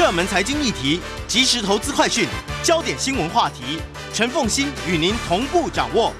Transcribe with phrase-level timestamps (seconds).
[0.00, 0.98] 热门财经议题、
[1.28, 2.26] 即时投资快讯、
[2.62, 3.78] 焦点新闻话题，
[4.14, 6.10] 陈凤欣与您同步掌握。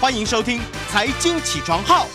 [0.00, 0.58] 欢迎收听
[0.88, 2.06] 《财经起床号》。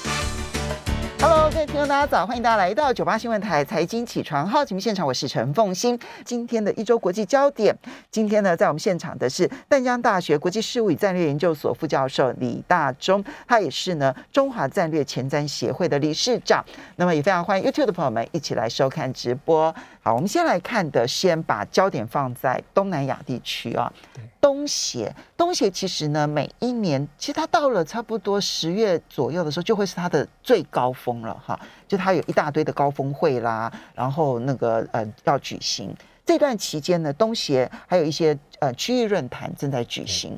[1.19, 2.25] Hello，各位听众，大家早！
[2.25, 5.99] 欢迎大家来到九八新闻台财经起床号节目现场，我是陈凤欣。
[6.25, 7.77] 今天的一周国际焦点，
[8.09, 16.65] 今天呢，在我们现场的是淡江大学国际事务与战略研究所副教授李大中，他也是呢中华战略前瞻协会的理事长。
[16.95, 19.71] 那么也非常欢迎 YouTube 的朋友们一起来收看直播。
[20.03, 23.93] 好，我们先来看的，先把焦点放在东南亚地区啊。
[24.39, 31.59] 东协，东协其实呢，每一年其实它到了差不多十月左右的时候，就会是它的最高峰了哈。
[31.87, 35.95] 就它有一大堆的高峰会啦，然后那个呃要举行。
[36.25, 40.35] 这段期间呢，东协还有一些呃区域论坛正在举行。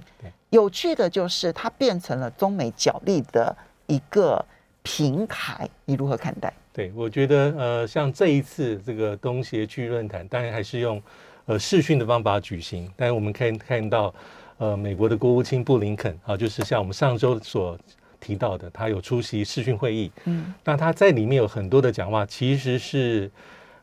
[0.50, 3.56] 有趣的就是它变成了中美角力的
[3.88, 4.44] 一个
[4.82, 6.54] 平台，你如何看待？
[6.76, 11.00] 对，我觉得呃，像这一次这个东协区域论坛，当然还是用
[11.46, 14.12] 呃视讯的方法举行，但是我们可以看到，
[14.58, 17.78] 呃，美国的国务卿布林肯啊，就是像我们上周所
[18.20, 23.30] 提到的，他有出席视讯会议，嗯，那他在里面有很多的讲话，其实是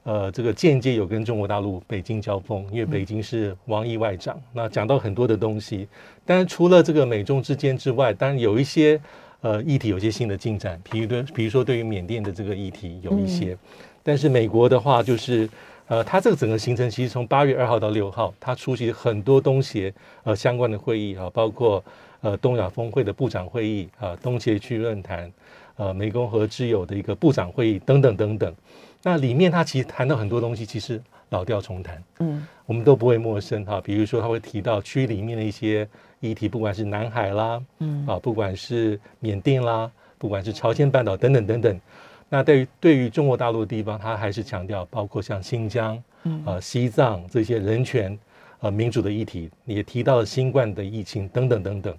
[0.02, 5.86] 呃这个间接有跟中国大陆北京交锋，因为北京是王毅外长，那讲到很多的东西，
[6.26, 9.00] 但是除了这个美中之间之外，当然有一些。
[9.42, 13.56] 呃，议题有些新的进展，比如对，比如说对于缅甸的这个议题有一些，
[14.02, 15.48] 但是美国的话就是，
[15.86, 19.92] 呃，他这个整个行程其实从八月二号到六号，他出席很多东协
[20.24, 21.82] 呃相关的会议啊，包括
[22.20, 25.32] 呃东亚峰会的部长会议啊，东协区论坛，
[25.76, 28.54] 呃，湄公河之友的一个部长会议等等等等。
[29.02, 33.80] 那里面他其实谈到很多东西，其实老调重弹，嗯，我们都不会陌生哈。
[33.80, 35.88] 比如说，他会提到区里面的一些
[36.20, 41.80] 议题，不管是南海啦，嗯，啊，不管是缅甸啦，不管是朝鲜半岛等等等等。
[42.28, 48.16] 那对于对于中国大陆的地方，他还是强调，包括像新疆、嗯、啊西藏这些人权、
[48.60, 51.96] 呃民主的议题，也提到了新冠的疫情等等等等。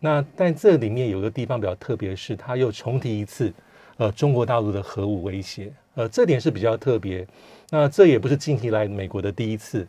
[0.00, 3.52] 那但这里面有个地方比较特别，是他又重提一次，
[3.96, 5.72] 呃，中国大陆的核武威胁。
[5.96, 7.26] 呃，这点是比较特别。
[7.70, 9.86] 那这也不是近期来美国的第一次。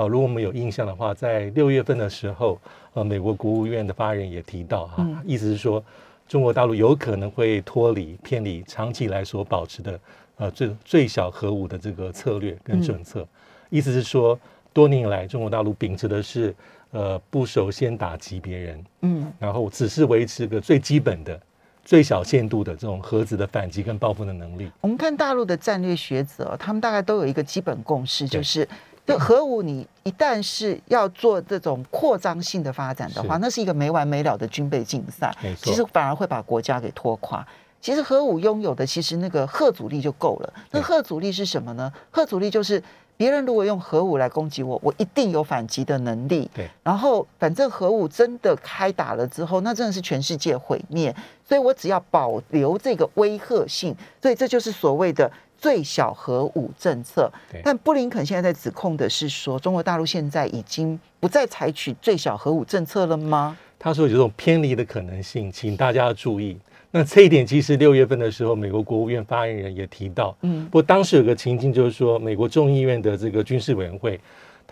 [0.00, 2.58] 呃，如果我们有印象的话，在六月份的时候，
[2.94, 5.84] 呃，美国国务院的发言人也提到哈，意思是说，
[6.26, 10.00] 中国大陆有可能会脱离、偏离长期以来所保持的
[10.38, 13.28] 呃最最小核武的这个策略跟政策。
[13.68, 14.38] 意思是说，
[14.72, 16.54] 多年以来中国大陆秉持的是
[16.92, 21.38] 呃不首先打击别人，嗯，然后只是维持个最基本的。
[21.82, 24.70] 最小限度的这种核子的反击跟报复的能力。
[24.82, 28.68] 我们看大陆的战略学者，他们大概都有一个基本共识，就是
[29.06, 37.44] 这核武你一旦是要做这种扩张性的发展的话，那是一个没完没了的军备竞赛，其实反而会把国家给拖垮。
[37.80, 40.52] 其实核武拥有的其实那个核阻力就够了。
[40.70, 41.90] 那核阻力是什么呢？
[42.10, 42.80] 核阻力就是
[43.16, 46.50] 别人如果用核武来攻击我，我一定有反击的能力。
[46.54, 51.14] 对，然后反正核武真的开打了之后，那真的是全世界毁灭。
[51.50, 55.28] 所以我只要保留这个威吓性，所以这就是所谓的
[55.58, 57.28] 最小核武政策。
[57.64, 63.58] 但布林肯现在在指控的是说，中国大陆现在已经不再采取最小核武政策了吗？
[63.80, 66.56] 他说有这种偏离的可能性，请大家注意。
[66.92, 74.20] 那这一点其实六月份的时候，美国国务院发言人也提到，嗯，不过当时有个情境就是说，美国众议院的这个军事委员会，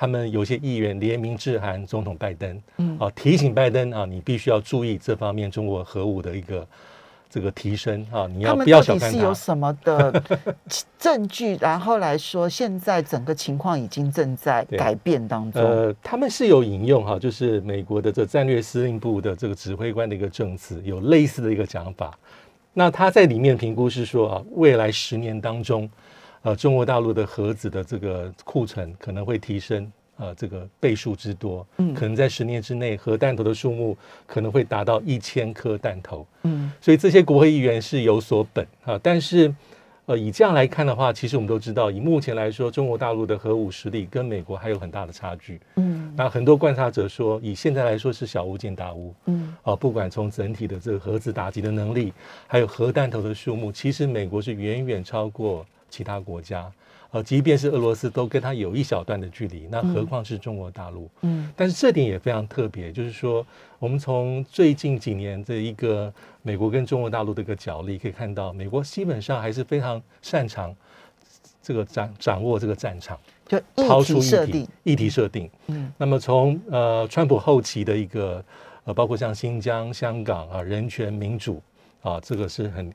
[0.01, 6.65] 他们有些议员联名致函总统拜登，嗯，啊，提醒拜登啊，你必须要注意这方面中国核武的一个
[7.29, 9.19] 这个提升啊，你要不要小看它？
[9.19, 10.23] 是有什么的
[11.01, 11.57] 证据？
[11.57, 15.61] 然后来说，现在整个情况已经正在改变当中。
[15.61, 22.17] 呃，他们是有引用哈，就是美国的这战略司令部的这个指挥官的一个证词，有类似的一个讲法。
[22.73, 25.91] 那他在里面评估是说啊，未来十年当中，
[26.43, 29.91] 呃，中国大陆的核子的这个库存可能会提升。
[30.21, 38.99] 呃，这个倍数之多，嗯，可能在十年之内，核弹头的数目可能会达到一千颗弹头，嗯，所以这些国会议员是有所本啊。
[39.01, 39.55] 但是，
[40.07, 46.13] 呃，以这样来看的话，其实我们都知道，以目前来说，中国大陆的核武实力跟美国还有很大的差距，嗯。
[46.17, 49.55] 那很多观察者说，以现在来说是小巫见大巫，嗯。
[49.63, 52.13] 啊，不管从整体的这个核子打击的能力，
[52.49, 56.71] 还有核弹头的数目，其实美国是远远超过其他国家。
[57.11, 61.09] 呃，即便是俄罗斯都跟它有一小段的距离，那何况是中国大陆？
[61.23, 63.47] 嗯，但是这点也非常特别，就是说，
[63.79, 66.13] 我们从最近几年这一个
[66.43, 70.77] 美国跟中国大陆的一个角力，可以看到，美国基本上还是非常擅长
[71.63, 75.51] 这个掌掌握这个战场，就抛出议题议题设定。
[75.69, 78.45] 嗯，那么从呃川普后期的一个
[78.85, 81.63] 呃，包括像新疆、香港啊，人权民主
[82.03, 82.93] 啊，这个是很。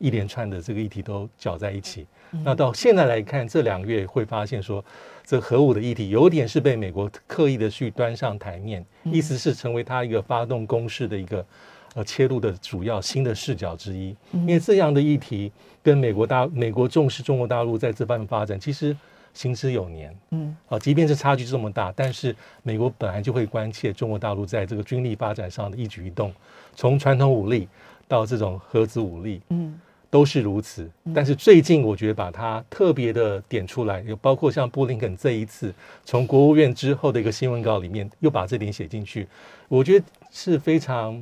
[0.00, 2.04] 一连串的这个议题都搅在一起。
[2.42, 4.84] 那到现在来看，这两个月会发现说，
[5.24, 11.46] 这核武的议题有点是被美国刻意的去端上台面，意思是成为他一个发动攻势的一个
[11.94, 14.16] 呃切入的主要新的视角之一。
[14.32, 15.52] 因为这样的议题
[15.82, 18.96] 跟美国大美国重视中国大陆在这方面发展，其实
[19.32, 20.14] 行之有年。
[20.30, 26.32] 嗯，啊，即便是差距这么大，但是美国本来就会关切中国大陆在这个军力发展上的一举一动，
[26.74, 27.68] 从传统武力
[28.08, 29.40] 到这种核子武力。
[29.50, 29.78] 嗯。
[30.14, 35.74] 都是如此，但是最近我觉得把它特别的点出来，有包括像布林肯这一次
[36.04, 39.26] 从国务院之后的一个新闻稿里面，又把这点写进去，
[39.66, 41.20] 我觉得是非常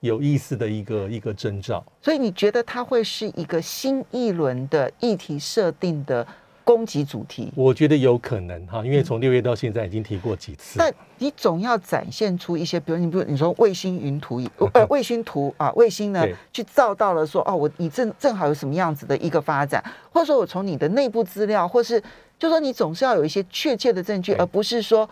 [0.00, 1.84] 有意思的一个一个征兆。
[2.00, 6.26] 所以你觉得它会是一个新一轮的议题设定的？
[6.64, 10.78] 攻击主题，我觉得有可能哈，因为从六月到现在已经提过几次。
[10.78, 14.40] 但你总要展现出一些，比如你，比如你说卫星云图，
[14.72, 22.02] 呃，卫星图啊，卫星呢去照到了说，哦，我你正正好有什么样子的一个发展，或者说我从你的内部资料，或是
[22.38, 25.08] 就说你总是要有一些确切的证据，而不是说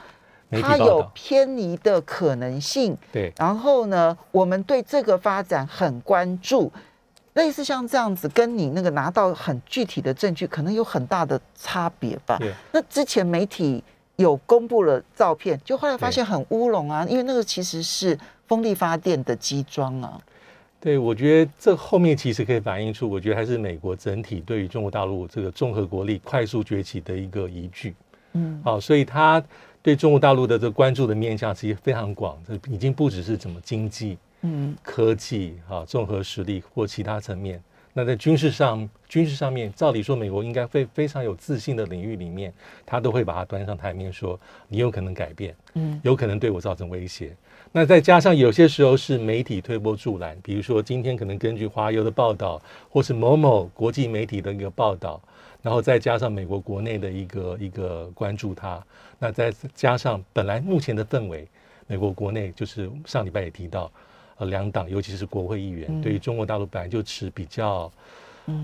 [0.62, 2.96] 它有偏离的可能性。
[3.12, 6.72] 对，然后呢，我们对这个发展很关注。
[7.38, 12.36] 类似像这样子，跟你那个拿到很具体的证据，可能有很大的差别吧。
[12.72, 13.82] 那之前媒体
[14.16, 18.18] 有公布了照片，就后来发现很乌龙啊，因为那个其实是
[18.48, 20.20] 风力发电的机装啊。
[20.80, 27.94] 对，我觉得这后面其实可以反映出，我觉得还是美国整体对于中国大陆这个综合国力快速崛起的一个依据。
[28.32, 29.42] 嗯，好，所以他
[29.80, 34.18] 对中国大陆的这个关注的面向其实非常广，这已经不只是怎么经济。
[34.42, 37.60] 嗯，科技啊，综合实力或其他层面，
[37.92, 42.52] 那在军事上，军事上面，照理说，美国应该非非常有自信的领域里面，
[42.86, 44.38] 他都会把它端上台面，说
[44.68, 47.34] 你有可能改变，嗯，有可能对我造成威胁。
[47.72, 55.20] 那再加上有些时候是媒体推波助澜，比如说今天可能根据华油的报道，或是某某国际媒体的一个报道，
[55.60, 58.80] 然后再加上美国国内的一个一个关注它，
[59.18, 61.46] 那再加上本来目前的氛围，
[61.88, 63.90] 美国国内就是上礼拜也提到。
[64.38, 67.90] 呃，两党尤其是国会议员，对于中国大陆本来就持比较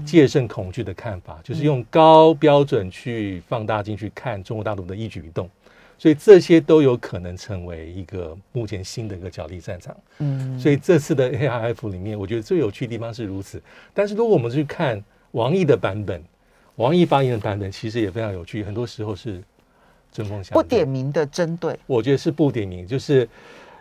[0.07, 5.51] 戒慎恐惧的看法，就是用高标准去放大镜去看中国大陆的一举一动，
[5.99, 9.95] 所以这些都有可能成为一个目前新的一个角力战场。
[10.19, 13.61] 嗯，所以这次的 A I F 里面，我觉得最有趣的地方是如此。
[13.93, 16.23] 但是如果我们去看王毅的版本，
[16.77, 19.43] 王毅发言的版本其实也非常有趣，很多时候是
[20.13, 21.77] 针锋相不点名的针对。
[21.87, 23.29] 我觉得是不点名，就是。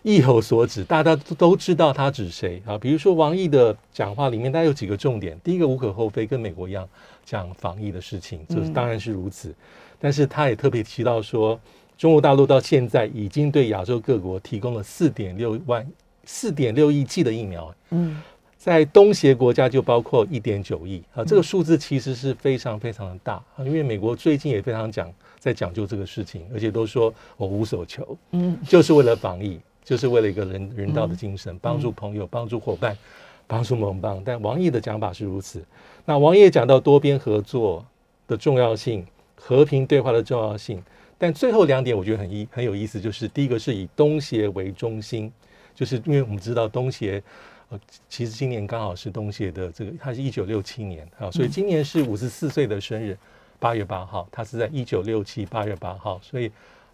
[0.03, 2.77] 意有所指，大家都都知道他指谁啊？
[2.77, 5.39] 比如说王毅的讲话里面，大概有几个重点。
[5.41, 6.87] 第一个无可厚非，跟美国一样
[7.25, 9.55] 讲防疫的事情，这当然是如此。
[9.99, 11.57] 但是他也特别提到说，
[11.97, 15.89] 中国大陆到现在已经对亚洲各国提供了四点六万、
[16.25, 17.73] 四点六亿剂的疫苗。
[17.91, 18.21] 嗯，
[18.57, 23.63] 在东协国家就包括一点九亿啊，这个数字其实是非常非常的大啊。
[23.63, 25.09] 因为美国最近也非常讲
[25.39, 29.57] 在讲究这个事情，而且都说我无所求，嗯，就是为了防疫。
[29.83, 32.97] 就是为了一个人人道的精神，帮助朋友，帮助伙伴，
[33.45, 34.21] 帮助盟邦。
[34.23, 35.61] 但王毅的讲法是如此。
[36.05, 37.85] 那王毅讲到多边合作
[38.25, 40.81] 的重要性，和平对话的重要性。
[41.17, 45.31] 但最后两点我觉得很意很有意思，就是第一个是以东协为中心，
[45.75, 47.21] 就是因为我们知道东协，
[47.69, 53.17] 呃，其实今年刚好是东协的这个，他是一九六七年啊，所以今年是五十四岁的生日，
[53.59, 56.49] 八月八号，他是在一九六七八月八号，所以。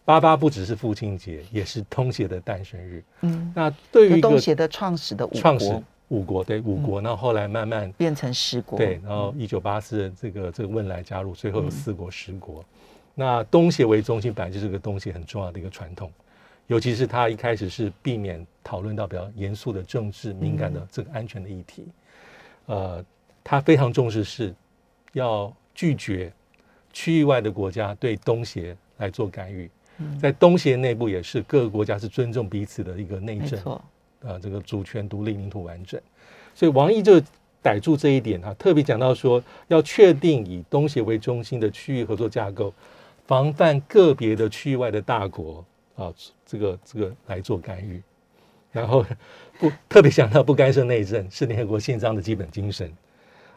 [0.10, 3.04] 八八不只是父亲节，也是东协的诞生日。
[3.22, 8.76] 嗯，那对于东协的创始的创始五国，对五国，那后来慢慢变成十国。
[8.76, 12.66] 对，然后一九八四这个这个汶莱加入，最后有四国十国。
[13.14, 16.12] 那东协为中心，本来就是个东协很重要的一个传统，
[16.66, 21.86] 尤其是他一开始是避免讨论到比较严肃的政治敏感的这个安全的议题。
[22.66, 23.06] 呃，
[23.44, 24.56] 他非常重视是
[25.14, 26.34] 要拒绝
[26.92, 29.70] 区域外的国家对东协来做干预。
[30.22, 33.60] 在东协内部也是各个国家是尊重彼此的一个内政，
[34.22, 36.00] 啊，这个主权独立、领土完整。
[36.56, 37.22] 所以王毅就
[37.62, 42.74] 逮住这一点哈，特别讲到说要确定以东协为中心的区域合作架构，
[43.28, 45.64] 防范个别的区域外的大国
[45.96, 46.14] 啊，
[46.46, 48.02] 这个这个来做干预。
[48.72, 49.04] 然后
[49.58, 52.92] 不特别讲到不干涉内政是联合国宪章的基本精神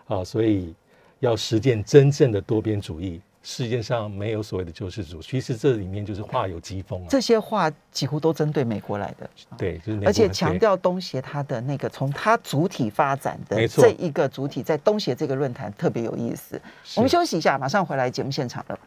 [0.07, 0.75] 啊，所以
[1.21, 3.21] 要实践真正的多边主义。
[3.43, 7.07] 世界上没有所谓的救世主，其实这里面就是话有疾风啊。
[7.09, 16.61] 这些话几乎都针对美国来的，对，就是而且强调东协它的那个从它主体发展的这一个主体，在东协这个论坛特别有意思。
[16.95, 18.79] 我们休息一下，马上回来节目现场了。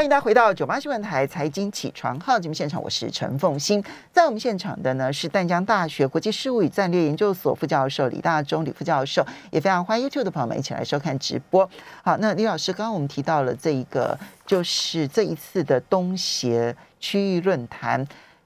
[0.00, 3.84] 欢迎大家回到九八新闻台财经起床号节目现场，我是陈凤欣。
[4.10, 11.68] 在我们现场的呢是淡江大学国际事务与战略研究所副教授李大中李副教授，也非常欢迎 YouTube 的朋友们一起来收看直播。
[12.02, 18.02] 好，那李老师，刚刚我们提到了这一个，就是这一次的东协区域论坛，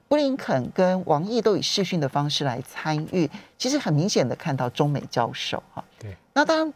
[0.09, 5.81] 布林肯跟王毅都以视讯的方式来参与，其实很明显的看到中美交手哈。
[5.97, 6.73] 对，那当然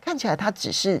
[0.00, 1.00] 看起来他只是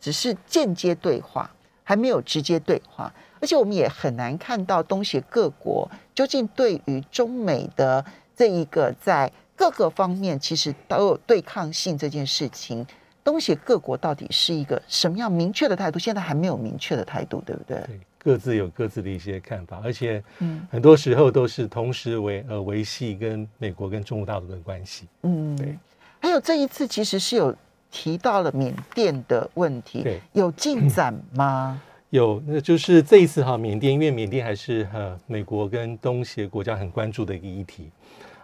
[0.00, 1.50] 只是间接对话。
[1.88, 8.04] 还没有直接对话，而且我们也很难看到东协各国究竟对于中美的
[8.36, 12.86] 这一个在各个方面其实都有对抗性这件事情，
[13.24, 15.98] 东协各国到底是一个什么样明确的态度？
[15.98, 17.78] 现在还没有明确的态度，对不对？
[17.86, 25.08] 对，各自有各自的一些看法，而且嗯，很多时候都是同时维呃维系跟美国跟中国大陆的关系。
[25.22, 25.78] 嗯，对。
[26.20, 27.56] 还有这一次其实是有。
[27.90, 31.80] 提到了缅甸的问题，有进展吗？
[32.10, 37.90] 有，那就是这一次哈，缅甸因为缅甸还是呃美国跟东协国家很关注的一个议题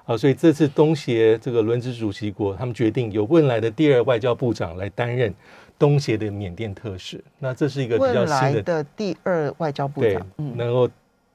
[0.04, 5.32] 啊，所以这次东协这个轮值主席国，他们决定由未来的第二外交部长来担任
[5.78, 7.24] 东协的缅甸特使。
[7.38, 10.86] 那这是一个比较新的第二外交部长，能够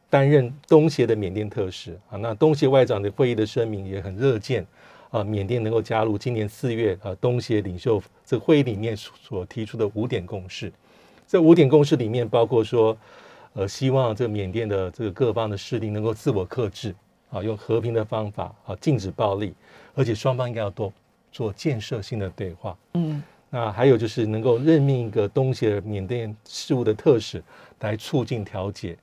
[0.07, 2.17] 担任东协的缅甸特使啊。
[2.17, 4.63] 那东协外长的会议的声明也很热见。
[5.11, 10.71] 啊，缅甸能够加入今年四月啊东协领袖这个会议里面所提出的五点共识，
[11.27, 12.95] 这五点共识里面包括说，
[13.53, 16.93] 呃，希望这个缅甸的这个各方的势力能够自我克制，
[17.31, 19.53] 啊，用和平的方法啊禁止暴力，
[19.95, 20.93] 而且双方应该要多
[21.31, 22.77] 做建设性的对话。
[22.93, 27.43] 嗯，那还有就是能够任命一个东协缅甸事务的特使
[27.79, 28.95] 来促进调解，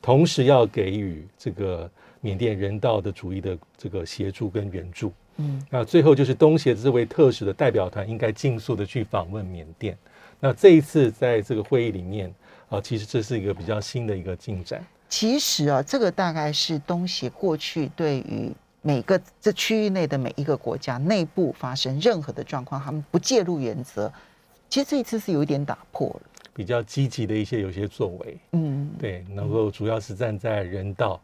[0.00, 5.12] 同时要给予这个缅甸人道的主义的这个协助跟援助。
[5.38, 9.96] 嗯，那最后就是东协这位特使的代表团应该尽速的去访问缅甸。
[10.40, 12.32] 那这一次在这个会议里面
[12.68, 14.84] 啊，其实这是一个比较新的一个进展。
[15.08, 18.52] 其实啊，这个大概是东协过去对于
[18.82, 24.12] 每个这区域内的每一个国家内部发生任何的状况，他们不介入原则。
[24.68, 26.20] 其实这一次是有一点打破了，
[26.52, 28.38] 比较积极的一些有些作为。
[28.52, 31.20] 嗯，对，能够主要是站在人道。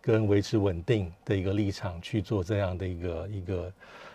[0.00, 3.72] 跟维持稳定的一个立场去做这样的一个一个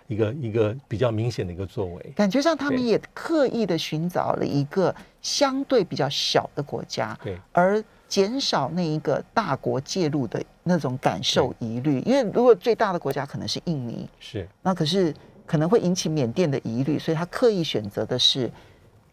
[0.07, 11.99] 一个一个比较明显的一个作为，感觉上他们也刻意的寻找了一个相对比较小的国家，对，而减少那一个大国介入的那种感受疑虑。
[12.01, 14.47] 因为如果最大的国家可能是印尼，是。
[14.61, 15.13] 那可是
[15.45, 18.49] 可能会引起缅甸的疑虑，所以他刻意选择的是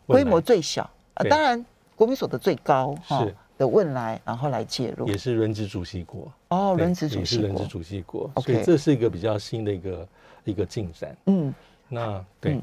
[0.07, 0.83] 规模最小，
[1.15, 1.65] 啊，当然
[1.97, 3.35] 国民所得最高，是。
[3.63, 10.09] 的问来，然后来介入，也是轮值主席国哦，轮值主席也是轮值主席国，所以这是一个比较新的一个
[10.43, 11.17] 一个进展。
[11.27, 11.55] 嗯，
[11.89, 12.59] 那对，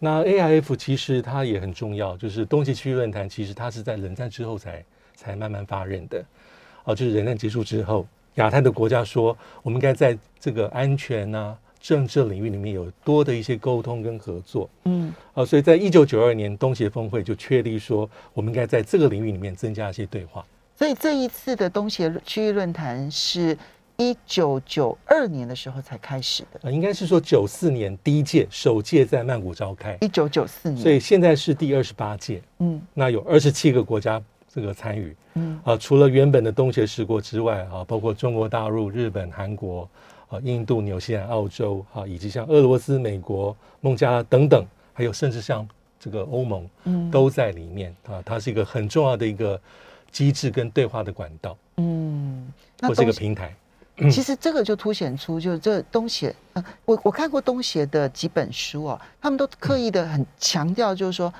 [0.00, 6.24] 那 AIF 其实它也很重要，就是东西区域论坛，其实它是在冷战之后才才慢慢发任的。
[6.82, 11.56] 哦，就是冷战结束之后，亚太的国家说，我们应该在这个安全啊。
[11.80, 20.44] 政治领域里面有多的一些沟通跟合作，嗯，啊，所以在一九九二年东协峰会就确立说，我们应该在这个领域里面增加一些对话。
[20.76, 23.56] 所以这一次的东协区域论坛是
[23.96, 34.22] 一九九二年的时候才开始的，呃，应该是说九四年第一届首届在曼谷召开，一九九四年，所以现在是第二十八届，嗯，那有二十七个国家
[34.52, 39.88] 这个参与，嗯，啊，除了原本的东协十国之外，啊，包括中国大陆、日本、韩国。
[40.30, 45.68] 啊，印度、纽西兰、澳洲，啊，以及像俄罗斯、美国、孟加拉等等，还有甚至像
[45.98, 48.22] 这个欧盟，嗯，都在里面啊。
[48.24, 49.60] 它是一个很重要的一个
[50.10, 53.54] 机制跟对话的管道，嗯，或是一个平台。
[54.10, 61.30] 其实这个就凸显出，就是这东协，呃，我我看过东协的几本书哦，他们都刻意的很强调，就是说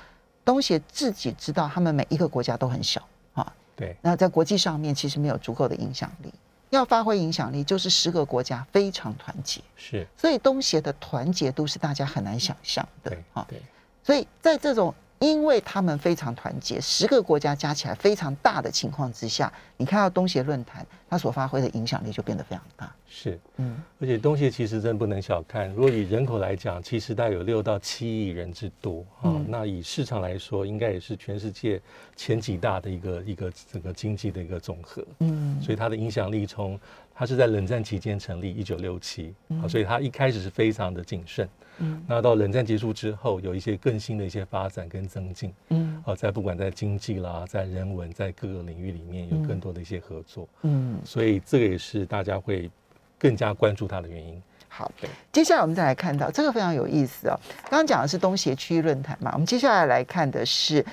[0.45, 3.01] 东协自己知道，他们每一个国家都很小
[3.33, 6.31] 啊，对，那在国际上面其实没有足够的影响力。
[6.71, 13.61] 要发挥影响力，就是十个国家非常团结，是，所以东协的团结度是大家很难想象的，啊，对，
[14.03, 14.93] 所以在这种。
[15.21, 22.91] 因为他们非常团结，十个国家加起来非常大的情况之下，你看到东协论坛它所发挥的影响力就变得非常大。
[23.07, 29.39] 是，嗯，而且东协其实真不能小看，如果以人口来讲，其实大概有六到七亿人之多啊。
[29.47, 31.79] 那以市场来说，应该也是全世界
[32.15, 35.05] 前几大的一个一个整个经济的一个总和。
[35.19, 36.79] 嗯，所以它的影响力从
[37.13, 41.47] 它是在冷战期间成立，一九六七啊，所以它一开始是非常的谨慎。
[41.77, 52.69] 嗯，那到冷战结束之后，有一些更新的一些发展跟增进，嗯，啊，在不管在经济啦，在人文，在各个领域里面有更多的一些合作，嗯，所以这个也是大家会
[53.17, 54.41] 更加关注它的原因。
[54.67, 54.91] 好，
[55.31, 57.39] 接下来我们再来看到这个非常有意思哦。
[57.63, 60.85] 刚刚讲的是东协区域论坛嘛，我们接下来来看的是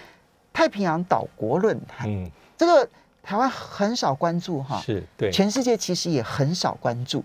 [0.53, 2.89] 太平洋岛国论坛，嗯，这个
[3.23, 7.23] 台湾很少关注哈，是对，全世界其实也很少关注，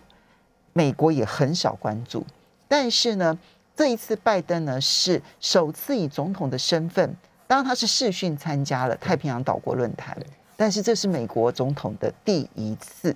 [0.73, 2.25] 美国也很少关注，
[2.67, 3.38] 但是呢，
[3.75, 7.15] 这一次拜登呢是首次以总统的身份，
[7.47, 10.15] 当然他是视讯参加了太平洋岛国论坛。
[10.19, 13.15] 对，但是这是美国总统的第一次，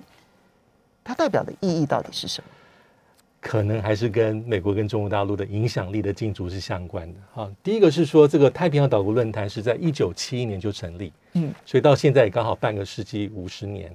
[1.04, 2.50] 它代表的意义到底是什么？
[3.40, 7.20] 可能还是跟美国跟中国大陆的影响力的竞逐是相关的。
[7.32, 13.92] 哈，第一个是说，这个太平洋岛国论坛是在一九七一年就成立，嗯，所以到现在也刚好半个世纪五十年。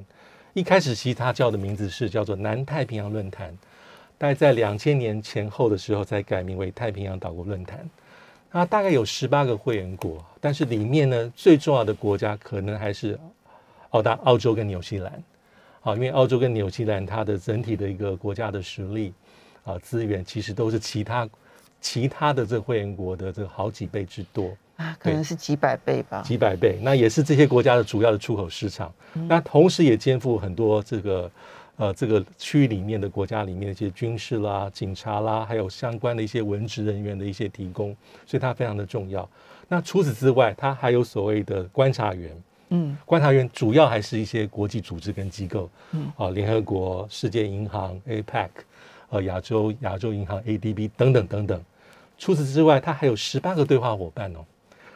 [0.53, 3.57] 一开始其实它叫的名字是叫做南太平洋论坛，
[4.17, 7.89] 大概在两千年前后的时候才改名为太平洋岛国论坛。
[8.51, 13.19] 它大概有十八个会员国，但是里面呢最重要的国家可能还是
[13.89, 15.11] 澳大、澳洲跟纽西兰。
[15.81, 19.11] 啊，因为澳洲跟纽西兰它的整体的一个国家的实力
[19.63, 21.29] 啊资源，其实都是其他
[21.81, 24.55] 其他的这个会员国的这个好几倍之多。
[24.77, 26.21] 啊，可能是几百倍吧。
[26.23, 28.91] 几百倍，那也是这些国家的主要的出口市场。
[29.27, 31.31] 那同时也肩负很多这个
[31.75, 39.29] 呃这个区域里面的国家里面的一些军事啦、警察啦，还有相关的一些文职人员的一些提供，所以它非常的重要。
[39.67, 42.31] 那除此之外，它还有所谓的观察员。
[42.69, 48.49] 嗯观察员主要还是一些国际组织跟机构，嗯啊，联合国、世界银行、APEC，
[49.13, 51.63] 呃，亚洲亚洲银行 ADB 等等等等。
[52.17, 54.39] 除此之外，它还有十八个对话伙伴哦。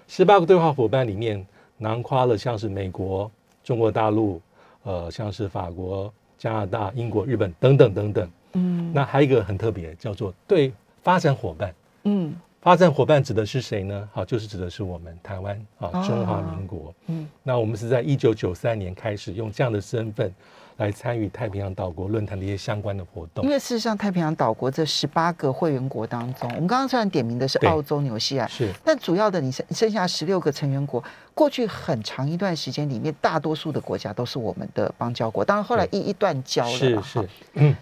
[0.07, 1.45] 十八个对话伙伴里面，
[1.77, 3.29] 囊括了像是美国、
[3.63, 4.41] 中国大陆，
[4.81, 8.29] 呃，像是法国、加拿大、英国、日本等等等等。
[8.53, 11.75] 嗯那还有一个很特别，叫做对发展伙伴。
[12.05, 14.09] 嗯发展伙伴指的是谁呢？
[14.12, 16.91] 好，就是指的是我们台湾啊，哦中华民国。
[17.05, 20.33] 嗯那我们是在一九九三年开始用这样的身份
[20.77, 23.43] 来参与太平洋岛国论坛的一些相关的活动。
[23.43, 23.50] 因。
[23.50, 28.72] 为事实上，太平洋岛国这十八个会员国当中，我们刚刚虽然点名的是澳洲、纽西兰，是。
[28.84, 31.03] 但主要的你剩剩下十六个成员国，
[31.34, 37.29] 过去很长一段时间里面，大多数的国家都是我们的邦交国，当然后来一一断交了是是，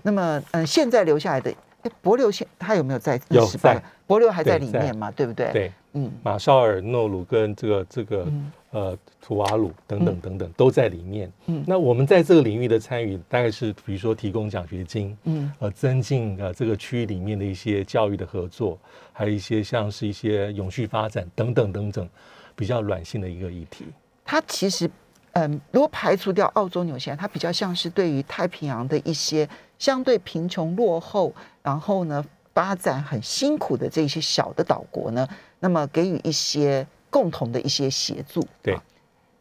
[0.04, 1.54] 那么，嗯、现在留下来的，
[1.86, 3.82] 诶帛琉现他有没有在有在？
[4.08, 5.10] 帛琉还在里面嘛？
[5.12, 11.32] 对不对？，对，嗯马绍尔、诺鲁跟这个这个嗯呃图瓦鲁等等等等都在里面。
[11.48, 18.78] 嗯那我们在这个领域的参与，大概是比如说提供奖学金，嗯呃，增进呃这个区域里面的一些教育的合作，
[19.12, 22.08] 还有一些像是一些永续发展等等等等
[22.56, 23.86] 比较软性的一个议题。
[24.24, 24.88] 它其实，
[25.34, 35.28] 嗯，如果排除掉澳洲、纽西兰，它比较像是对于太平洋的一些相对贫穷落后，然后呢发展很辛苦的这些小的岛国呢，
[35.60, 38.46] 那么给予一些共同的一些协助。
[38.62, 38.84] 对啊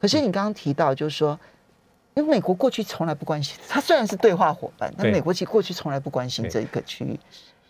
[0.01, 1.39] 可是你刚刚提到，就是说。
[2.17, 7.19] 因为美国过去从来不关心，它虽然是对话伙伴，但美国其实过去从来不关心这一个区域。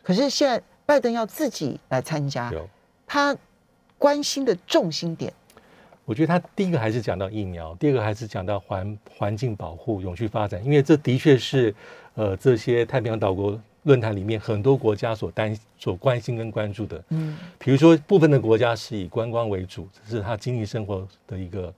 [0.03, 2.53] 可是现在拜登要自己来参加，
[3.07, 3.35] 他
[3.97, 5.33] 关心的重心点，
[6.05, 11.75] 我觉得他第一个还是讲到疫苗，第二个还是讲到环环境保护、永续发展，因为这的确是
[12.15, 17.03] 呃这些太平洋岛国论坛里面很多国家所担所关心跟关注的。
[17.11, 21.73] 嗯比如说，部分的国家是以观光为主，这是他经济生活的一个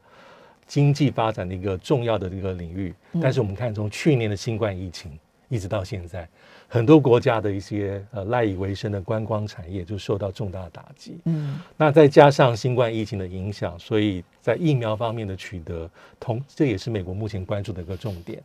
[0.66, 2.94] 经济发展的一个重要的一个领域。
[3.12, 5.16] 嗯但是我们看，从去年的新冠疫情
[5.48, 6.28] 一直到现在，
[6.68, 11.18] 很多国家的一些呃赖以为生的观光产业就受到重大的打击。
[11.24, 18.42] 嗯那再加上新冠疫情的影响，所以在疫苗方面的取得，同这也是美国目前关注的一个重点。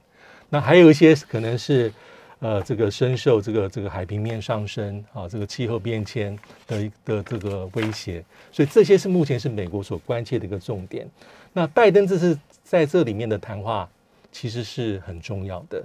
[0.49, 1.91] 那还有一些可能是，
[2.39, 11.09] 呃，这个深受这个这个海平面上升啊，这个气候变迁的一的这个威胁，所以这些是目前是美国所关切的一个重点。
[11.53, 13.89] 那拜登这次在这里面的谈话，
[14.31, 15.83] 其实是很重要的，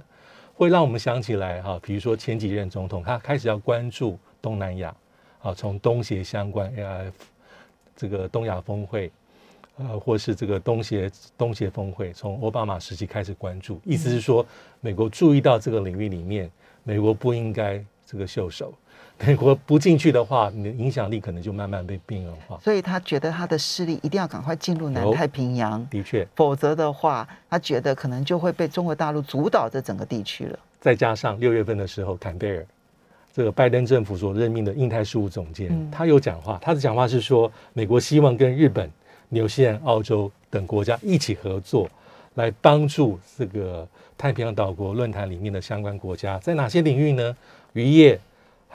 [0.57, 4.95] 会让我们想起来哈、比如说前几任总统他开始要关注东南亚，
[5.39, 7.11] 啊，从东协相关 AIF
[7.95, 9.11] 这个东亚峰会，
[9.77, 14.43] 呃，或是这个东协东协峰会，从奥巴马时期开始关注，意思是说，
[14.81, 16.49] 美国注意到这个领域里面，
[16.83, 18.73] 美国不应该这个袖手，
[19.25, 22.59] 美国不进去的话，你的影响力可能就慢慢被边缘化。
[22.63, 30.59] 所以他觉得他的势力一定要赶快进入南太平洋，的确，否则的话，他觉得可能就会被中国大陆主导这整个地区了。
[30.79, 32.65] 再加上六月份的时候，坎贝尔
[33.33, 38.89] 这个拜登政府所任命的印太事务总监，嗯他有讲话，他的讲话是说，美国希望跟日本、
[39.29, 41.89] 纽西兰、澳洲等国家一起合作，
[42.35, 47.35] 来帮助这个太平洋岛国论坛里面的相关国家，在哪些领域呢？
[47.73, 48.19] 渔业、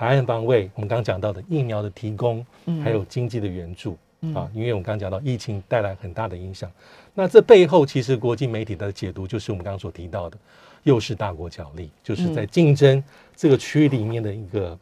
[0.03, 2.83] 海岸防卫，我们刚刚讲到的疫苗的提供，嗯。
[2.83, 3.97] 还有经济的援助。
[4.23, 4.35] 嗯。
[4.35, 6.69] 啊，因为我们刚刚讲到疫情带来很大的影响，
[7.15, 10.37] 那这背后其实国际媒体的解读就是我们刚刚所提到的，
[10.83, 13.01] 又是大国角力，就是在竞争
[13.37, 14.77] 这个区域里面的一个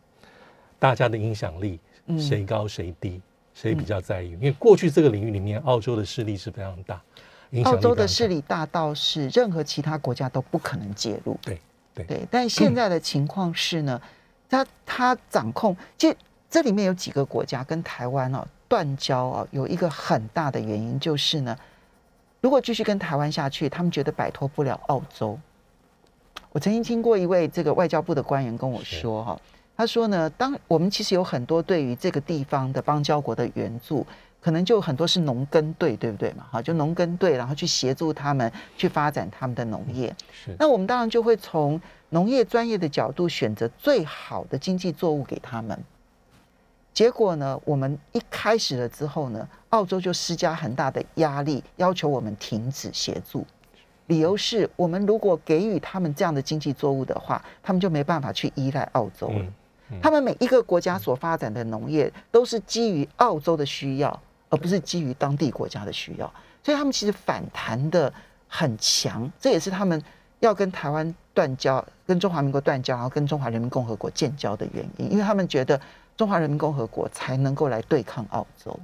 [0.79, 2.19] 大家的影响力，嗯。
[2.19, 3.21] 谁高谁低，
[3.53, 4.31] 谁比较在意？
[4.31, 6.99] 因为过去这个领域里面，澳洲的势力是非常大，
[7.65, 11.39] 澳洲的势力大到是任何其他国家都不可能介入。
[11.43, 11.61] 对
[11.95, 12.07] 对。
[12.07, 14.01] 对，但现在的情况是呢，
[14.51, 16.17] 他他掌控，其实
[16.51, 21.57] 这里面有几个国家跟台湾哦断交哦，有一个很大的原因就是呢，
[22.41, 25.39] 如果继续跟台湾下去，他们觉得摆脱不了澳洲。
[26.53, 29.41] 我曾经听过一位这个外交部的官员跟我说哈，
[29.77, 34.05] 他说呢，当我们其实有很多对于这个地方的邦交国的援助，
[34.41, 36.47] 可能就很多是农耕队，对不对嘛？
[36.51, 40.15] 哈，就农耕队，然后去协助他们去发展他们的农业。
[40.33, 45.79] 是那我们当然就会从农业专业的角度选择最好的经济作物给他们。
[46.93, 53.47] 结果呢，我们一开始了之后呢，澳洲就施加很大的压力，要求我们停止协助。
[54.07, 59.35] 理由是我们如果给予他们这样的经济作物的话，他们就没办法去依赖澳洲了。
[59.39, 59.53] 嗯
[59.93, 64.21] 嗯他们每一个国家所发展的农业都是基于澳洲的需要，
[64.51, 66.31] 而不是基于当地国家的需要，
[66.63, 68.13] 所以他们其实反弹的
[68.47, 70.03] 很强，这也是他们
[70.41, 75.81] 要跟台湾断交、跟中华民国断交，然后跟中华人民共和国建交的原因，因为他们觉得
[76.17, 78.79] 中华人民共和国才能够来对抗澳洲。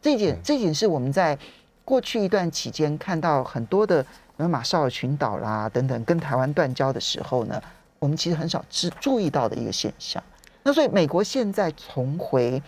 [0.00, 1.38] 这一点，这一点是我们在
[1.84, 7.62] 过去一段期间看到很多的，比如马绍尔群岛啦等等跟台湾断交的时候呢，
[7.98, 10.22] 我们其实很少注注意到的一个现象。
[10.62, 12.62] 那所以美国现在重回，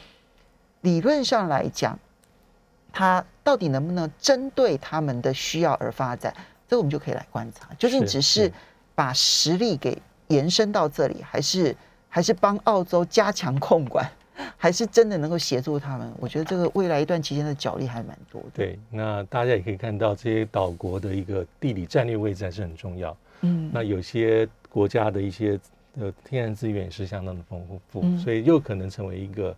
[0.82, 1.98] 理论上来讲，
[2.96, 6.34] 它到底能不能针对他们的需要而发展，
[6.66, 8.52] 这个我们就可以来观察，究竟只是是
[8.94, 11.76] 把实力给延伸到这里，还是
[12.08, 14.10] 还是帮澳洲加强控管，
[14.56, 16.10] 还是真的能够协助他们？
[16.18, 18.48] 我觉得这个未来一段期间的角力还蛮多的。
[18.54, 23.14] 对，那大家也可以看到，这些岛国的一个地理战略位置还是很重要。
[23.42, 25.60] 嗯，那有些国家的一些
[26.00, 29.54] 呃天然资源也是相当的丰富，嗯所以又可能成为一个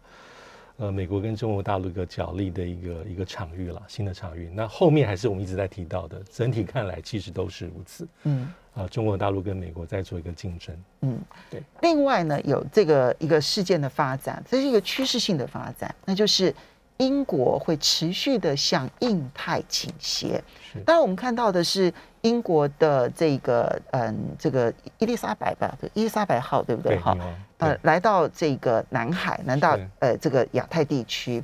[0.79, 4.51] 呃美国跟中国大陆一个角力的一个一个场域了，新的场域。
[4.55, 10.77] 那后面还是我们一直在提到的，整体看来其实都是如此嗯啊、中国大陆跟美国在做一个竞争。
[11.01, 11.19] 嗯，
[11.51, 11.61] 对。
[11.83, 16.55] 另外呢，有这个一个事件的发展，这是一个趋势性的发展，那就是
[16.99, 20.41] 英国会持续的向印太倾斜。
[20.73, 26.97] 是当然，我们看到的是英国的这个嗯，这个伊丽莎白吧，对，伊丽莎白号，对不对？
[27.01, 27.17] 哈
[27.59, 31.43] 呃，来到这个南海，来到呃这个亚太地区，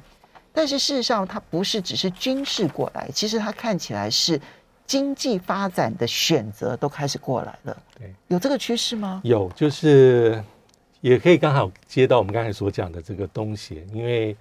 [0.52, 4.40] 但是事实上，它不是只是军事过来，其实它看起来是
[4.86, 7.76] 经济发展的选择都开始过来了。
[7.98, 9.20] 对，有这个趋势吗？
[9.24, 10.42] 有就是
[11.00, 14.36] 也可以刚好接到我们刚才所讲的这个东协，因为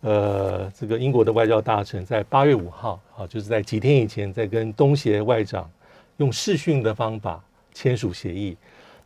[0.00, 5.70] 呃，这个英国的外交大臣在八月五号啊，就是在几天以前，在跟东协外长
[6.16, 8.56] 用视讯的方法签署协议。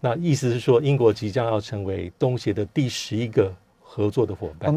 [0.04, 4.74] 那意思是说，英国即将要成为东协的第十一个合作的伙伴。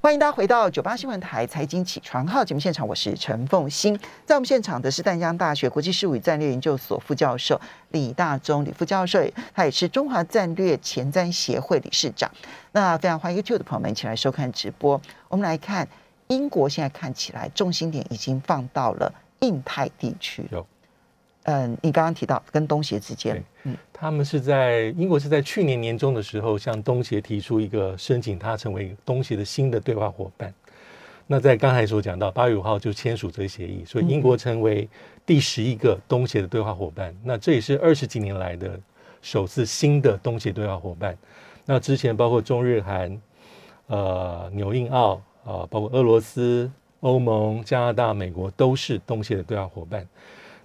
[0.00, 3.98] 欢迎大家回到九八新闻台财经起床号节目现场，我是陈凤欣。
[4.24, 12.30] 在我们现场的是淡江大学国际事务与战略研究所副教授李大中李副教授，他也是中华战略前瞻协会理事长。
[12.70, 15.02] 那非常欢迎 YouTube 的朋友们一起来收看直播。
[15.26, 15.88] 我们来看
[16.28, 20.48] 英国现在看起来重心点已经放到了印太地区。
[21.44, 30.52] 有，嗯，你刚刚提到跟东协之间，嗯他们是在英国是在去年年中的时候向东协提出一个申请，他成为东协的新的对话伙伴。
[31.26, 34.88] 那在刚才所讲到，八月五号就签署这个协议，所以英国成为
[35.24, 37.14] 第十一个东协的对话伙伴。
[37.22, 38.80] 那这也是二十几年来的
[39.22, 41.16] 首次新的东协对话伙伴。
[41.66, 43.20] 那之前包括中日韩、
[43.86, 46.68] 呃纽印澳啊、呃包括俄罗斯、
[47.00, 50.04] 欧盟、加拿大、美国都是东协的对话伙伴。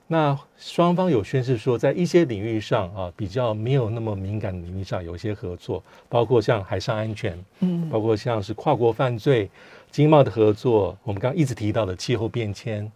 [0.08, 9.50] 那双方有宣示说，在一些领域上啊，比较没有那么敏感的领域上有一些合作，包括像海上安全，嗯包括像是跨国犯罪、
[9.90, 12.92] 经贸的合作，我们刚刚一直提到的气候变迁、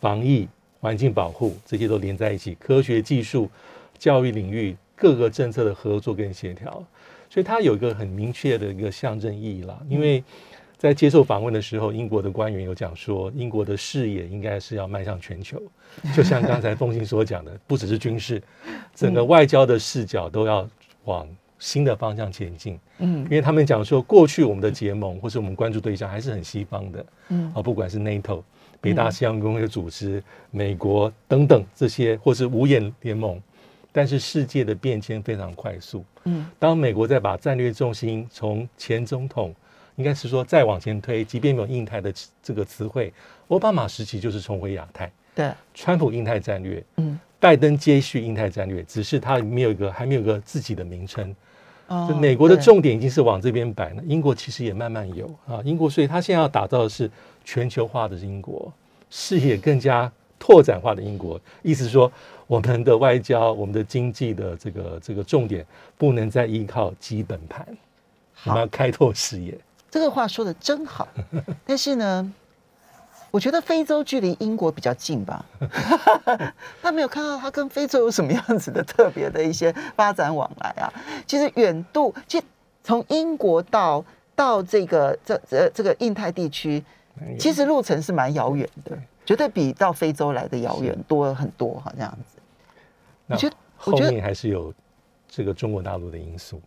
[0.00, 0.48] 防疫、
[0.80, 2.54] 环境保护，这些都连在一起。
[2.54, 3.50] 科学技术、
[3.98, 6.82] 教育领域各个政策的合作跟协调，
[7.28, 9.78] 所以它有一个很明确的一个象征意义啦。
[9.90, 10.24] 因为
[10.78, 15.60] 在接受访问的时候，英国的官员有讲说，英国的视野应该是要迈向全球，
[16.14, 18.42] 就像刚才风信所讲的，不只是军事，
[18.94, 20.68] 整个外交的视角都要
[21.04, 21.26] 往
[21.58, 22.78] 新的方向前进。
[22.98, 23.22] 嗯。
[23.24, 27.50] 因为他们讲说，过去我们的结盟或是我们关注对象还是很西方的，嗯。
[27.54, 28.42] 啊，不管是 NATO、
[28.78, 33.40] 北大西洋公约组织、美国等等这些，或是五眼联盟，
[33.92, 36.04] 但是世界的变迁非常快速。
[36.24, 36.46] 嗯。
[36.58, 39.54] 当美国在把战略重心从前总统，
[39.96, 43.12] 应该是说再往前推，即便没有印太的词这个词汇，
[43.48, 51.34] 奥巴马时期就是重回亚太，对，川普印太战略，嗯拜登接续印太战略，只是它没有一个还没有一个自己的名称。
[51.88, 55.60] 哦美国的重点已经是往这边摆了，英国其实也慢慢有啊。
[55.64, 57.08] 英国，所以他现在要打造的是
[57.44, 58.72] 全球化的英国，
[59.08, 61.40] 视野更加拓展化的英国。
[61.62, 62.10] 意思是说，
[62.48, 65.64] 我们的外交、我们的经济的这个这个重点
[65.96, 67.64] 不能再依靠基本盘，
[68.44, 69.56] 我们要开拓视野。
[69.90, 71.08] 这个话说的真好，
[71.64, 72.32] 但是呢，
[73.30, 75.44] 我觉得非洲距离英国比较近吧，
[76.82, 80.92] 他没有看到他跟非洲有什么样子的特别的一些发展往来啊。
[81.26, 82.44] 其实远度，其实
[82.82, 86.82] 从英国到到这个这这这个印太地区，
[87.38, 92.38] 其实路程是蛮遥远的，绝对比到非洲来的遥远多了很多哈，这样子。
[93.28, 94.72] 我觉得我后面还是有
[95.28, 96.60] 这个中国大陆的因素。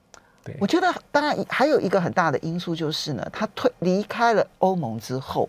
[0.43, 5.47] 对我觉得当然还有一个很大的因素就是呢，他退离开了欧盟之后，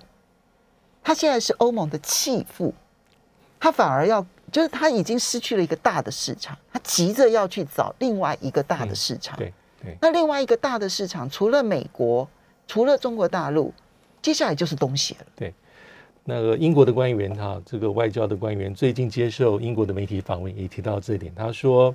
[1.03, 2.75] 他现在是欧盟的弃妇，
[3.59, 9.37] 他反而要就是他已经失去了一个大的市场，他急着要去找另外一个大的市场。
[9.39, 12.29] 对对，那另外一个大的市场，除了美国，
[12.67, 13.73] 除了中国大陆，
[14.21, 15.27] 接下来就是东协了。
[15.37, 15.55] 对
[16.25, 21.33] 那个英国的官员哈，这个外交的官员最近接受英国的媒体访问，也提到这一点。
[21.35, 21.95] 他说：“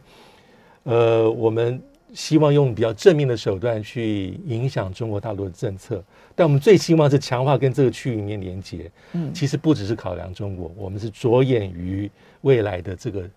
[0.83, 1.79] 呃，我们
[2.15, 8.89] 希望用比较正面的手段去影响中国大陆的政策，但我们最希望是强化跟这个区域里面连接。
[9.11, 12.09] 嗯其实不只是考量中国，我们是着眼于
[12.41, 13.29] 未来的这个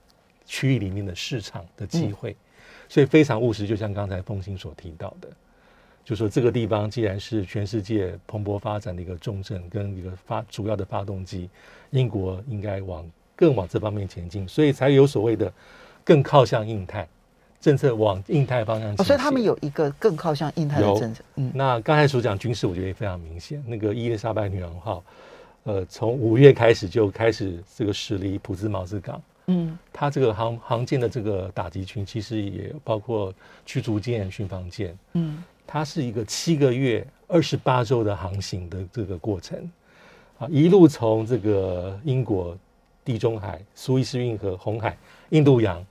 [0.46, 2.36] 区域里面的市场的机会，
[2.88, 3.66] 所以非常务实。
[3.66, 5.28] 就像刚才凤欣所提到的。”
[6.04, 11.50] 就说这个地方既然是全世界蓬勃发展的一个重镇跟一个发主要的发动机，
[11.90, 15.52] 英国应该往更往这方面前进，所以才有所谓的
[16.02, 17.06] 更靠向印太
[17.60, 21.22] 政策往印太方向倾斜、哦，所以他们有一个更靠向印太的政策。
[21.36, 23.62] 嗯，那刚才所讲军事，我觉得也非常明显。
[23.66, 25.02] 那个伊丽莎白女王号，
[25.64, 29.78] 呃，从五月开始就开始这个驶离普兹茅斯港，嗯。
[29.92, 33.34] 它这个航航舰的这个打击群，其实也包括
[33.66, 35.42] 驱逐舰、巡防舰，嗯。
[35.66, 39.70] 它是一个七个月、二十八周的航行的这个过程，
[40.38, 42.56] 啊，一路从这个英国、
[43.04, 44.96] 地中海、苏伊士运河、红海、
[45.28, 45.84] 印度洋，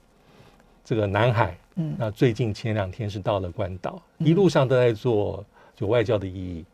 [0.88, 1.94] 这个南海，嗯。
[1.98, 5.44] 那最近前两天是到了关岛，一路上都在做
[5.76, 6.64] 就外交的意义、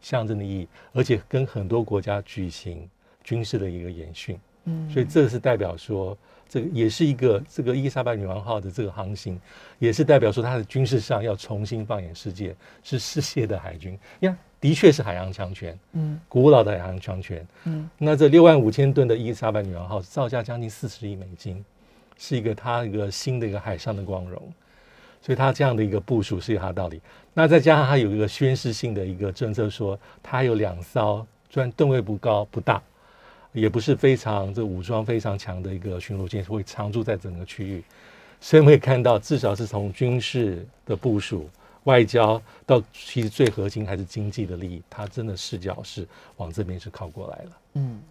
[0.00, 2.88] 象征的意义，而且跟很多国家举行
[3.24, 6.16] 军事的一个演训，嗯，所以这是代表说，
[6.48, 9.40] 这个也是一个这个伊丽莎白女王号的这个航行，
[9.80, 13.98] 也是代表说它的军事上要重新放眼世界，是世界的海军。
[14.20, 16.20] 呀，的确是海洋强权，嗯。
[16.28, 17.44] 古老的海洋强权。
[17.64, 17.90] 嗯。
[17.98, 21.64] 那这六万五千吨的伊丽莎白女王号造价将近四十亿美金，
[22.18, 24.40] 是一个它一个新的一个海上的光荣。
[25.20, 27.00] 所以它这样的一个部署是有它的道理。
[27.32, 32.82] 那再加上它有一个宣示性的一个政策说，它有两艘虽然吨位不高不大，
[33.52, 37.82] 也不是非常这武装非常强的一个巡逻舰，会常驻在整个区域。
[38.38, 41.48] 所以我们可以看到，至少是从军事的部署、
[41.84, 47.50] 外交到其实最核心还是经济的利益，它真的视角是往这边是靠过来了。
[47.74, 48.02] 嗯，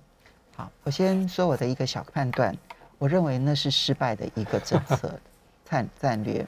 [0.55, 2.57] 好，我先说我的一个小判断，
[3.03, 5.19] 我认为那是失败的一个政策
[5.69, 6.47] 战战略。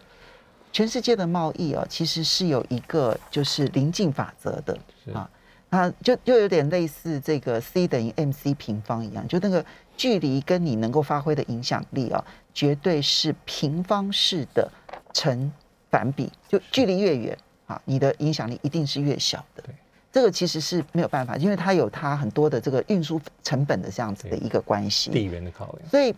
[0.72, 5.30] 全世界的贸易哦，其实是有一个就是临近法则的是啊，
[5.70, 9.66] 它就又有点类似这个 C 等于 MC 平方一样，就那个
[9.98, 14.72] 距离跟你能够发挥的影响力啊，绝对是平方式的
[15.12, 15.52] 成
[15.92, 17.38] 反比，就距离越远
[17.68, 19.64] 啊，你的影响力一定是越小的。
[19.64, 19.76] 对
[20.12, 25.12] 这个其实是没有办法，因为它有它很多的这个运输成本的这样子的一个关系。
[25.12, 25.90] 地缘的考量。
[25.90, 26.16] 所以，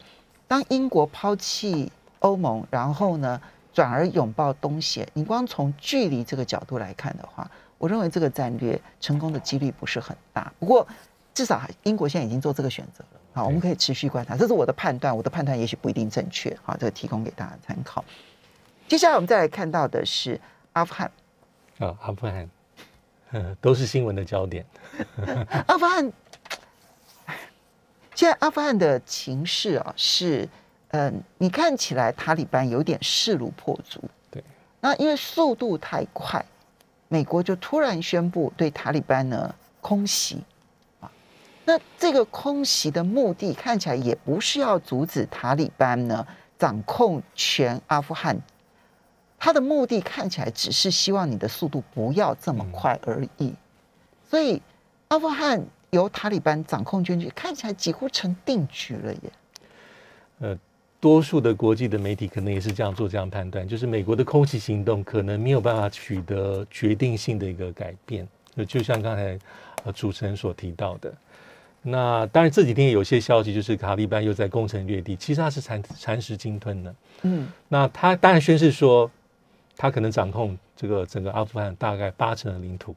[0.48, 3.40] 当英国抛弃欧盟，然后呢，
[3.74, 10.52] 转而拥抱东协，你光从距离这个角度来看的话，我认为这个战略成功的几率不是很大。
[10.60, 10.88] 不过，
[11.34, 13.20] 至少英国现在已经做这个选择了。
[13.34, 16.58] 好，我们可以持续观察，这是我的判断，我的判断也许不一定正确。
[16.64, 18.04] 好，这个提供给大家参考。
[18.88, 20.42] 接下来我们再来看到的是
[20.74, 21.12] 阿富汗。
[21.78, 22.50] 啊，阿富汗，
[23.32, 24.66] 呃， 都是新闻的焦点。
[25.68, 26.12] 阿富汗，
[28.18, 30.50] 现在阿富汗的情势啊，是，
[30.88, 34.02] 嗯、你看起来塔利班有点势如破竹。
[34.32, 34.44] 对，
[34.80, 36.44] 那因为速度太快，
[37.10, 40.42] 美国就突然宣布对塔利班呢空袭
[41.00, 41.12] 啊。
[41.64, 46.26] 那这个空袭的目的看起来也不是要阻止塔利班呢
[46.58, 48.36] 掌控全阿富汗，
[49.38, 53.54] 他的目的看起来只是希望你的速度不要这么快而已。
[54.28, 54.60] 所以
[55.10, 59.32] 阿富汗由塔利班掌控军局，看起来几乎成定局了耶。
[60.40, 60.60] 呃，
[61.00, 68.28] 多数的国际的媒体可能也是这样做这样判断，就是美国的空袭行动可能没有办法取得决定性的一个改变。
[68.56, 69.40] 呃，就像刚才
[69.84, 71.14] 呃主持人所提到的，
[71.82, 76.96] 那当然这几天有些消息就是塔利班又在攻城略地，其实他是蚕蚕食鲸吞的。
[77.22, 79.10] 嗯那他当然宣示说，
[79.76, 82.96] 他可能掌控这个整个阿富汗大概八成的领土，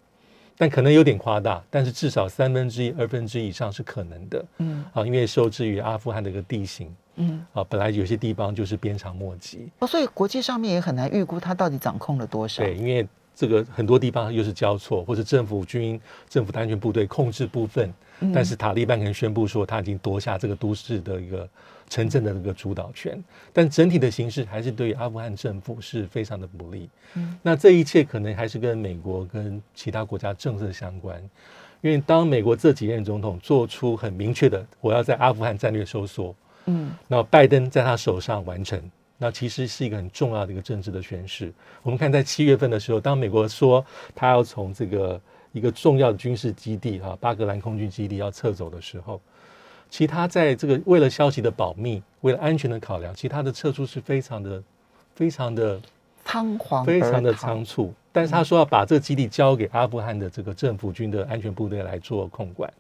[0.60, 4.44] 但可能有点夸大，但是至少三分之一、二分之一以上是可能的。
[4.58, 9.70] 嗯啊，因为受制于阿富汗的一个地形嗯，啊，本来有些地方就是鞭长莫及。
[9.78, 12.62] 哦，所以国际上面也很难预估它到底掌控了多少。
[12.62, 13.08] 对，因为
[13.40, 15.98] 这个很多地方又是交错，或者政府军、
[16.28, 21.48] 政府的安全部队控制部分，嗯但是塔利班可能宣布说他已经夺下这个都市的一个
[21.88, 23.18] 城镇的那个主导权，
[23.50, 26.90] 但整体的形势还是对阿富汗政府是非常的不利。
[27.14, 31.18] 嗯那这一切可能还是跟美国跟其他国家政策相关。
[31.80, 38.78] 因为当美国这几任总统做出很明确的我要在阿富汗战略收缩，嗯那拜登在他手上完成，
[39.22, 41.52] 那其实是一个很重要的一个政治的宣示。
[41.82, 45.20] 我们看在七月份的时候，当美国说他要从这个
[45.52, 49.20] 一个重要的军事基地啊巴格兰空军基地要撤走的时候，
[49.90, 54.62] 其他在这个为了消息的保密，为了安全的考量，其他的撤出是非常的、
[55.14, 55.78] 非常的、
[56.24, 57.92] 仓皇非常的仓促。
[58.10, 62.72] 但是他说要把这个基地交给阿富汗的这个政府军的安全部队来做控管。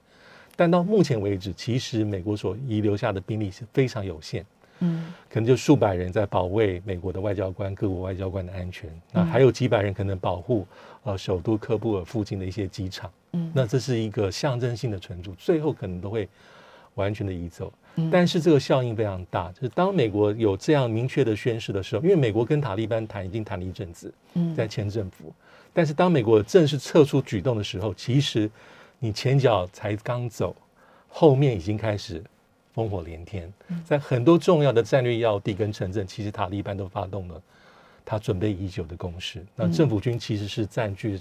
[0.56, 4.44] 但到目前为止，其实美国所遗留下的兵力是非常有限。
[4.80, 10.66] 嗯可能就数百人在保卫美国的外交官、各国外交官的安全，那还有几百人可能保护
[11.04, 13.10] 呃首都科布尔附近的一些机场。
[13.32, 16.28] 嗯那这是一个象征性的存储，最后可能都会
[16.96, 17.72] 完全的移走。
[17.96, 25.32] 嗯但是这个效应非常大，就是当美国有这样明确的宣示的时候，因为美国跟塔利班谈已经谈了一阵子，嗯在前政府，
[25.72, 28.50] 但是当美国正式撤出举动的时候，其实
[28.98, 30.56] 你前脚才刚走，
[31.08, 32.22] 后面已经开始
[32.80, 33.52] 烽火连天，
[33.84, 37.40] 在很多重要的战略要地跟城镇，其实塔利班都发动了
[38.04, 39.44] 他准备已久的攻势。
[39.54, 41.20] 那政府军其实是占据，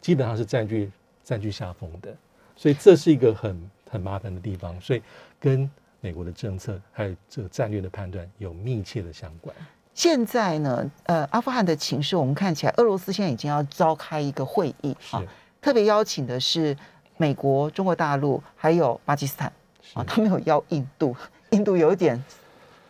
[0.00, 0.90] 基本上是占据
[1.24, 2.14] 占据下风的，
[2.56, 5.02] 所以这是一个很很麻烦的地方，所以
[5.40, 5.68] 跟
[6.00, 9.54] 美国的政策还有这个战略的判断有密切的相关。
[9.94, 15.22] 现在呢，呃，阿富汗的情势，我们看起来，俄罗斯现在已经要召开一个会议是啊，
[15.60, 16.76] 特别邀请的是
[17.16, 21.14] 美国、中国大陆还有巴基斯坦是啊，他没有邀印度，
[21.50, 22.22] 印度有一点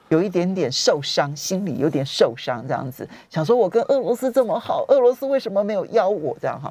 [0.08, 6.70] 有一点点受伤，心里有点受伤，这样子，想说我跟俄罗斯这么好，俄罗斯为什么没有邀我这样哈？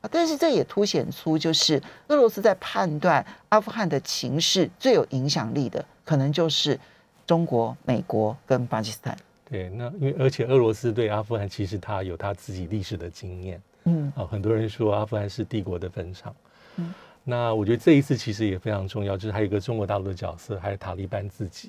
[0.00, 6.78] 啊，但是这也凸显出，就是俄罗斯在判断阿富汗的情势最有影响力的，可能就是
[7.24, 9.16] 中国、美国跟巴基斯坦。
[9.48, 16.34] 对，那因为而且俄罗斯对阿富汗其实他有他自己历史的经验嗯啊，很多人说阿富汗是帝国的坟场。
[16.76, 16.92] 嗯
[17.24, 21.68] 那我觉得这一次其实也非常重要，就是还有一个中国大陆的角色，还有塔利班自己，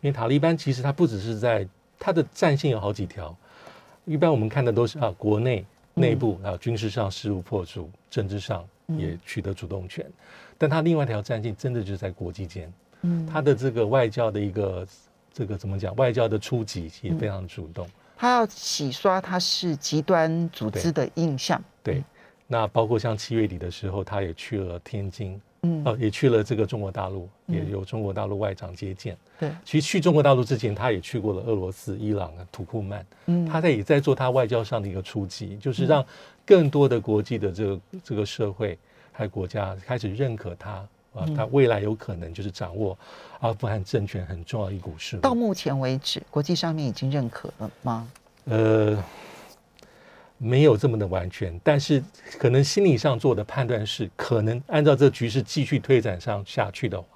[0.00, 1.66] 因为塔利班其实它不只是在
[1.98, 3.36] 它的战线有好几条，
[4.04, 10.04] 一般我们看的都是啊国内内部啊军事上势如破竹，政治上也取得主动权，
[10.56, 14.86] 但它另外一条战线真的就是在国际间，嗯，它的这个外交的一个
[15.32, 17.88] 这个怎么讲，外交的出击也非常主动。
[18.16, 21.60] 他要洗刷他是极端组织的印象。
[21.82, 22.04] 对，
[22.52, 29.16] 那包括像七月底的时候，他也去了天津，嗯，呃，也去了这个中国大陆，嗯也有中国大陆外长接见。
[29.40, 36.04] 对，其实去中国大陆之前，他也去过了俄罗斯、伊朗、土库曼，嗯，他在也在做他外交上的一个出击，就是让
[36.44, 38.78] 更多的国际的这个这个社会
[39.12, 40.72] 还有国家开始认可他
[41.14, 42.98] 啊，嗯他未来有可能就是掌握
[43.40, 45.22] 阿富汗政权很重要的一股势力。
[45.22, 48.06] 到目前为止，国际上面已经认可了吗？
[48.44, 49.02] 呃，
[50.44, 52.02] 没有这么的完全，但是
[52.36, 57.06] 可能心理上做的判断是，可能按照这局势继续推展上下去的话，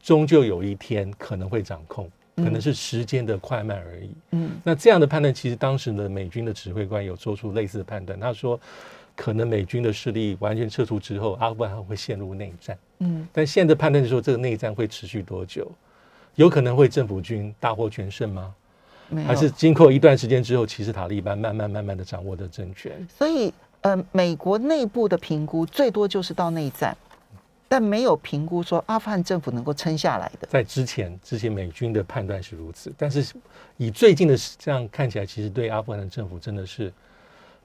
[0.00, 4.10] 终究有一天可能会掌控，可能是时间的快慢而已。
[4.30, 8.58] 嗯那这样的判断，其实当时的美军的指挥官有做出类似的判断，他说，
[9.16, 12.78] 可能美军的势力完全撤出之后，阿富汗会陷入内战。
[13.00, 15.70] 嗯但现在判断是说，这个内战会持续多久？
[16.36, 18.54] 有可能会政府军大获全胜吗？
[19.26, 22.92] 还是经过一段时间之后，其实塔利班慢慢慢慢的掌握的政权。
[23.16, 26.96] 所以呃，美国内部的评估最多就是到内战，
[27.68, 30.46] 但没有评估说阿富汗政府能够撑下来的。
[30.50, 33.34] 在之前，之前美军的判断是如此，但是
[33.76, 36.92] 以最近的这样看起来，其实对阿富汗的政府真的是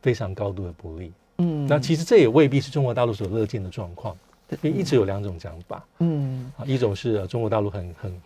[0.02, 1.12] 非常高度的不利。
[1.40, 4.16] 嗯，那其实这也未必是中国大陆所乐见的状况，
[4.62, 5.86] 因为一直有两种讲法。
[6.00, 8.22] 嗯，啊，一种是呃中国大陆很很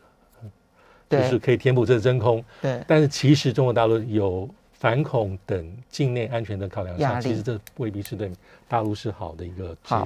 [1.09, 8.31] 就是可以填补这个真空，对，但是其实中国大陆有反恐等境内安全的考量上，其实这未必是对
[8.67, 10.05] 大陆是好的一个结好